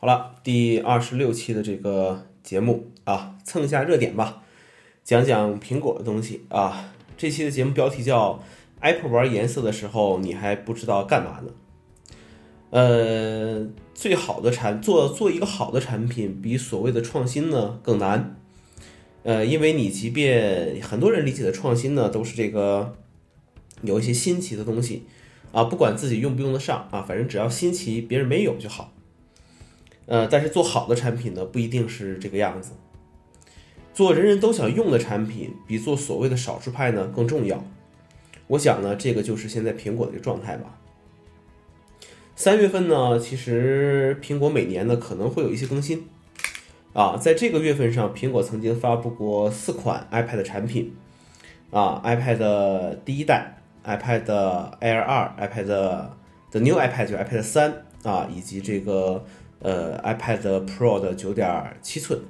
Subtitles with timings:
[0.00, 4.44] 好了，第二十六期的这个节目啊，蹭一下热点吧，
[5.02, 6.94] 讲讲苹果的东西啊。
[7.16, 8.40] 这期的节目标题叫
[8.78, 11.50] “Apple 玩颜色的时候，你还不知道干嘛呢”。
[12.70, 18.36] 呃，最好的产做做一个好的产品，比所谓的创新呢更难。
[19.24, 22.94] 呃，因为你即便很多人理解的创新呢，都是这个
[23.82, 25.02] 有一些新奇的东西
[25.50, 28.92] 啊，不管自己用不用得上啊，反正只要新奇，别人没有就好。
[30.08, 32.72] 呃，但是做好的产品呢，不一定是这个样子。
[33.92, 37.62] 做人人都想用的产品，比做所谓的少数派呢更重要。
[38.46, 40.78] 我想呢，这个就是现在苹果的一个状态吧。
[42.34, 46.08] 三月份呢，其实苹果每年呢可能会有一些更新
[46.94, 50.96] 啊，在这个月份上，苹果曾经发布过四款 iPad 产品
[51.70, 55.66] 啊，iPad 第一代、iPad Air 二、iPad
[56.50, 59.22] the New iPad 就 iPad 三啊，以及这个。
[59.60, 62.20] 呃，iPad Pro 的九点七寸。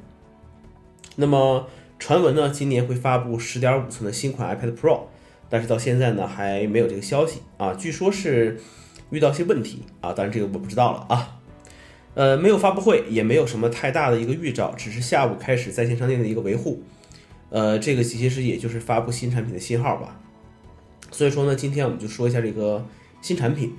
[1.17, 5.01] 那么传闻呢，今年会发布十点五寸的新款 iPad Pro，
[5.51, 7.75] 但是到现在呢还没有这个消息啊。
[7.75, 8.61] 据说是
[9.11, 11.41] 遇到些问题啊，当然这个我不知道了啊。
[12.15, 16.83] 呃，没有发布会，也没有什么太大的一个预兆，只是下午开始在线商店的一个维护。
[17.51, 20.19] 呃，这个其实也就是发布新产品的信号吧。
[21.11, 22.87] 所以说呢，今天我们就说一下这个
[23.21, 23.75] 新产品。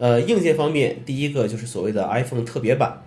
[0.00, 3.02] 呃，硬件方面，第一个就是所谓的 iPhone 特别版。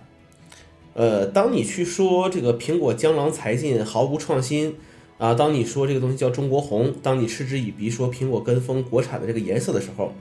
[0.92, 4.76] 呃，当你去说这个苹果江郎才尽，毫无创新
[5.18, 10.12] 啊，当你说这个东西叫中国红，当你嗤之以鼻说苹果跟风国产的这个颜色的时候，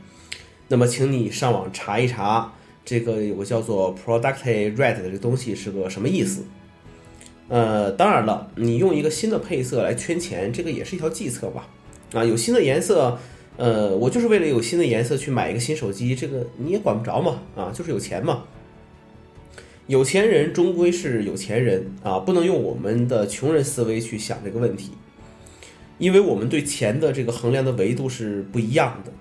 [0.69, 2.51] 那么请你上网查一查，
[2.83, 6.43] 这个有个叫做 Product Red 的这个东西是个什么意思？
[7.49, 11.67] 呃，当然了，你用一个新的配色来圈钱，这个也是一条计策吧？
[12.13, 13.19] 啊，有新的颜色。
[13.57, 18.43] 呃，我就是为了有新的颜色去买一个新手机，这个你也管不着嘛，啊，就是有钱嘛。
[19.85, 24.91] 有钱人终归是有钱人啊，不能用我们的穷人思维去想这个问题，
[25.97, 29.11] 因为我们对钱的这个衡量的维度是不一样的。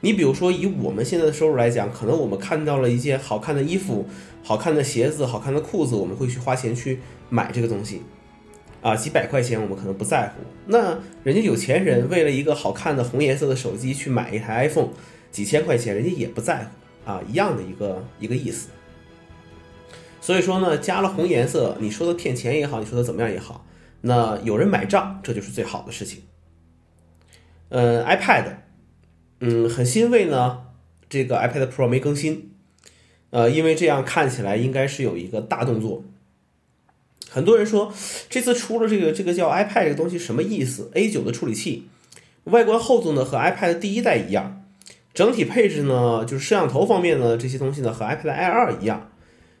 [0.00, 4.06] 你比如说，以我们现在的收入来讲，可能我们看到了一件好看的衣服、
[4.44, 8.02] 好看的鞋子、好看的裤子，我们会去花钱去买这个东西。
[8.80, 10.34] 啊，几百块钱我们可能不在乎，
[10.66, 14.90] 那人家有钱人为了一个好看的红颜色的手机去买一台 iPhone，
[15.32, 18.68] 几千块钱人家也不在乎啊，一样的一个一个意思。
[20.20, 23.66] 所以说呢，加了红颜色，你说的骗钱也好，你说的怎么样也好，
[24.02, 26.22] 那有人买账，这就是最好的事情。
[27.70, 28.44] 嗯，iPad，
[29.40, 30.66] 嗯，很欣慰呢，
[31.08, 32.52] 这个 iPad Pro 没更新，
[33.30, 36.04] 呃，因为这样看起来应该是有一个大动作。
[37.30, 37.92] 很多人说，
[38.30, 41.86] 这次出了这个这个叫 iPad 这个东西什么意思？A9 的处理器，
[42.44, 44.64] 外观厚度呢和 iPad 第一代一样，
[45.12, 49.10] 整体配置呢就是摄像头方面呢这些东西呢和 iPad Air 二一样，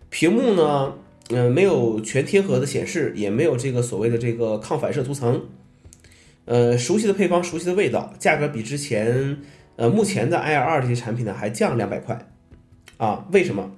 [0.08, 0.94] 屏幕呢
[1.28, 5.42] 嗯没有全贴合的显示，也没有这个所谓的这个抗反射涂层，
[6.46, 9.38] 呃熟悉的配方熟悉的味道，价格比之前
[9.76, 12.26] 呃目前的 Air 二这些产品呢还降两百块，
[12.96, 13.72] 啊为什么？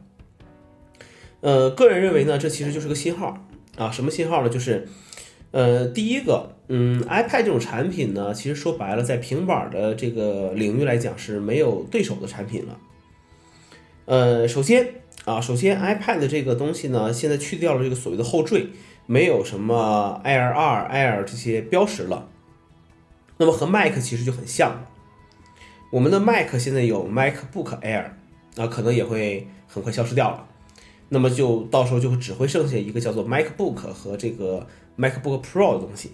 [1.41, 3.47] 呃个人认为呢这其实就是个信号。
[3.81, 4.51] 啊，什么信号呢？
[4.51, 4.87] 就是，
[5.53, 12.79] 呃，第一个，嗯，iPad 这种产品呢，其实说白了，在平板的这个领域来讲是没有对手的产品了。
[14.05, 14.87] 呃，首先
[15.25, 18.67] 啊，首先 iPad 这个东西呢，现在去掉了这个所谓的后缀，
[19.07, 22.29] 没有什么 Air 二、Air 这些标识了。
[23.39, 24.85] 那么和 Mac 其实就很像，
[25.91, 28.11] 我们的 Mac 现在有 MacBook Air，
[28.57, 30.47] 啊，可能也会很快消失掉了。
[31.12, 34.65] 那么就到时候就只会剩下一个叫做 MacBook 和这个
[34.97, 36.12] MacBook Pro 的东西。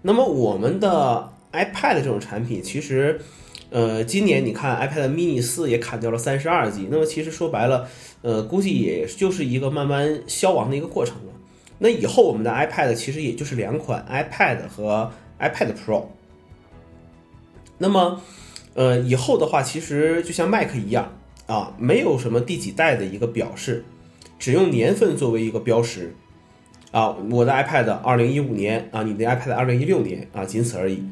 [0.00, 3.20] 那么我们的 iPad 这种产品，其实，
[3.68, 6.88] 呃，今年你看 iPad Mini 四也砍掉了三十二 G。
[6.90, 7.86] 那么其实说白了，
[8.22, 11.32] 呃，估计也就是一个慢慢消亡的一个过程了。
[11.78, 16.06] 那以后我们的 iPad 其实也就是两款 iPad 和 iPad Pro。
[17.76, 18.22] 那么，
[18.72, 21.12] 呃，以后的话，其实就像 Mac 一样
[21.46, 23.84] 啊，没有什么第几代的一个表示。
[24.38, 26.14] 只用年份作为一个标识，
[26.92, 31.02] 啊，我的 iPad 二零一五年啊，你的 iPad 二零一六年啊，仅此而已。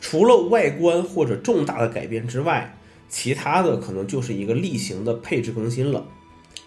[0.00, 2.76] 除了外观或者重大的改变之外，
[3.08, 6.06] 其他的可能就是一个例行的配置更新了，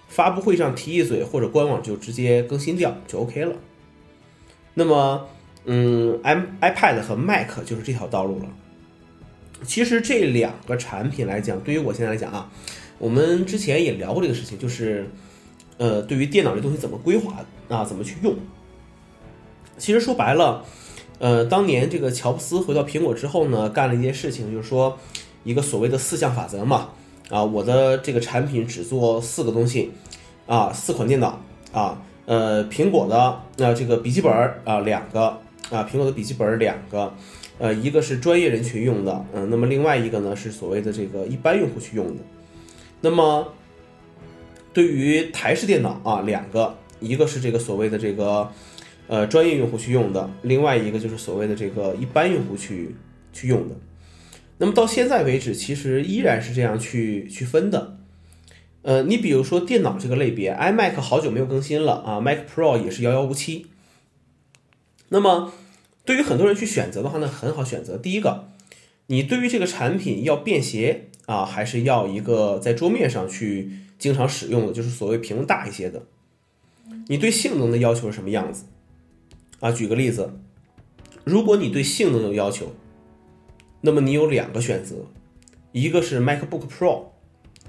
[0.07, 3.55] 发布会上提一嘴或者官网就直接更新掉就 OK 了。
[4.73, 5.27] 那么，
[5.65, 8.45] 嗯，i iPad 和 Mac 就是这条道路了。
[9.63, 12.51] 其实这两个产品来讲，对于我现在来讲啊。
[13.01, 15.09] 我们之前也聊过这个事情，就是，
[15.79, 18.35] 呃，对于电脑这东西怎么规划啊，怎么去用。
[19.75, 20.63] 其实说白了，
[21.17, 24.99] 呃，当年这个乔布斯回到苹果之后呢，干了一件事情，就是说
[25.43, 26.89] 一个所谓的四项法则嘛，
[27.31, 29.89] 啊，我的这个产品只做四个东西，
[30.45, 34.31] 啊，四款电脑啊，呃，苹果的那这个笔记本
[34.63, 35.39] 啊两个
[35.71, 37.11] 啊，苹果的笔记本两个，
[37.57, 42.21] 呃，一个是专业人群用的，嗯，那么另外一个呢是所谓的这个一般用户去用的。
[43.01, 43.53] 那么
[44.73, 48.51] 对于台式电脑啊，两个，一个是这个所谓的这个
[49.07, 52.95] 呃专业用户去用的，另外一个就是所谓的这个一般用户去
[53.33, 53.75] 去用的。
[54.59, 57.97] 那么到现在为止，其实依然是这样去去分的。
[58.83, 63.67] 呃，你比如说电脑这个类别，iMac 好久没有更新了啊，Mac Pro 也是遥遥无期。
[65.09, 65.51] 那么
[66.03, 67.97] 对于很多人去选择的话呢，很好选择。
[67.97, 68.47] 第一个，
[69.07, 76.03] 你对于这个产品要便携啊，还是要一个在桌面上去经常使用的，就是所谓屏幕大一些的。
[77.07, 78.65] 你对性能的要求是什么样子？
[79.61, 80.33] 啊，举个例子，
[81.23, 82.73] 如果你对性能有要求，
[83.81, 84.95] 那么你有两个选择，
[85.71, 87.05] 一个是 MacBook Pro，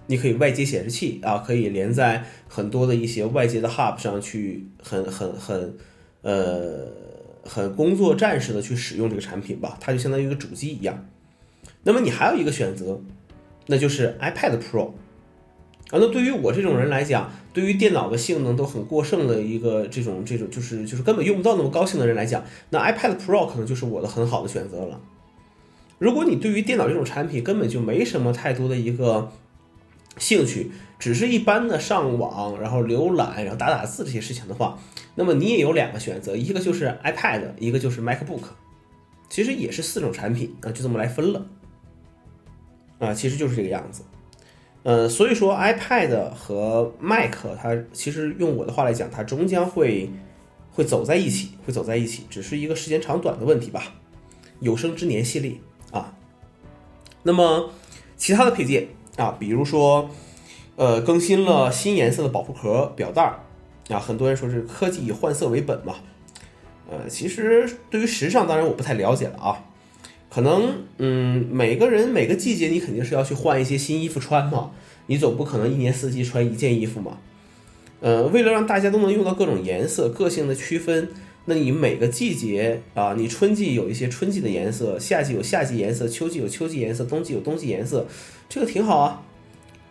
[0.07, 5.77] 你可以外接显示器啊，可以连在很多的一些外接的 Hub 上去，很很很，
[6.23, 6.89] 呃，
[7.45, 11.07] 很工作战士的去使用这个产品吧，它就相当于一个主机一样。
[11.85, 13.01] 那么你还有一个选择，
[13.67, 14.89] 那就是 iPad Pro
[15.91, 15.93] 啊。
[15.93, 25.01] 那对于我这种人来讲，对于电脑的性能都很过剩的一个这种这种就是就是根本用不到那么高兴的人来讲，那 iPad Pro 可能就是我的很好的选择了。
[25.99, 29.31] 如果你对于电脑这种产品根本就没什么太多的一个
[30.19, 34.79] 兴趣，只是一般的上网，然后浏览，然后打打字这些事情的话，
[35.15, 38.43] 那么你也有两个选择，一个就是 iPad，一个就是 MacBook，
[39.29, 41.47] 其实也是四种产品啊，就这么来分了
[43.07, 44.03] 啊，其实就是这个样子。
[44.85, 50.11] 呃，所以说 iPad 和 Mac 它其实用我的话来讲，它终将会
[50.71, 53.83] 会走在一起，会走在一起，只是一个时间长短的问题吧。
[54.61, 55.57] 有生之年系列。
[55.91, 56.15] 啊，
[57.23, 57.71] 那么
[58.17, 58.89] 其他的配件
[59.19, 60.09] 啊，比如说，
[60.77, 63.41] 呃，更新了新颜色的保护壳表带儿
[63.91, 65.97] 啊，很多人说是科技以换色为本嘛，
[66.91, 69.63] 呃，其实对于时尚，当然我不太了解了啊，
[70.33, 74.71] 可能嗯，每个人每个季节你肯定是要去换一些新衣服穿嘛，
[75.09, 77.19] 你总不可能一年四季穿一件衣服嘛，
[78.01, 81.11] 呃，为了让大家都能用到各种颜色，个性的区分。
[81.45, 88.07] 那你每个季节啊，你春季有一些春季的颜色，夏季有夏季颜色，秋季有秋季颜色，冬季有冬季颜色，
[88.49, 89.23] 这个挺好啊。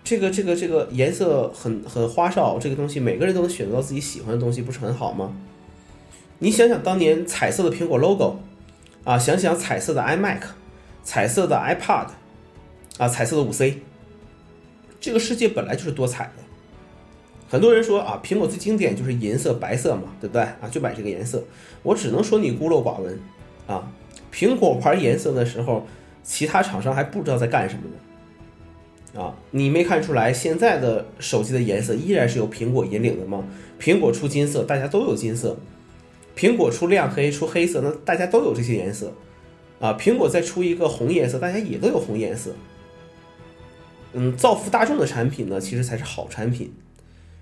[0.04, 5.36] 这个这个这个颜色很很花哨，这个东西每个人都能选择到自己喜欢的东西，不是很好吗？
[6.40, 8.40] 你想想当年彩色的苹果 logo
[9.03, 10.42] 啊，想想彩色的 iMac，
[11.03, 12.07] 彩色的 iPad
[12.98, 13.81] 啊，彩色的五 C，
[15.00, 16.31] 这个世界本来就是多彩的。
[17.50, 20.69] 很多人说啊，苹果最经典就是银色、白色嘛，对不对啊？
[20.71, 21.44] 就买这个颜色，
[21.83, 23.19] 我只能说你孤陋寡闻
[23.68, 23.92] 啊。
[24.31, 25.86] 苹果玩颜色的时候，
[26.24, 29.36] 其他厂商还不知道在干什么呢啊？
[29.50, 33.44] 你没看出来现在的手机的颜色依然是由苹果引领的吗？
[33.77, 35.57] 苹果出金色，大家都有金色；
[36.36, 39.13] 苹果出亮黑、出黑色，那大家都有这些颜色
[39.80, 39.94] 啊。
[40.00, 42.56] 苹果再出一个红颜色，大家也都有红颜色。
[44.13, 46.74] 嗯，造福大众的产品呢，其实才是好产品。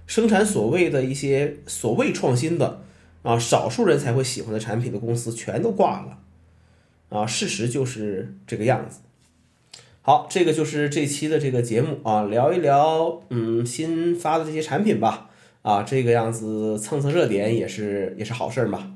[0.06, 2.82] 生产所谓的一些所谓创新的
[3.22, 6.18] 啊，少数人才会喜欢的产品的公司全都挂了
[7.10, 9.02] 啊，事实就是这个样子。
[10.02, 15.29] 好，这个就是这期的这个节目啊，聊一聊嗯新发的这些产品吧
[15.62, 18.96] 啊，这个样子蹭蹭热点也是也是好事儿嘛。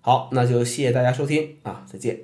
[0.00, 2.20] 好，那就谢谢大家收听啊，再见。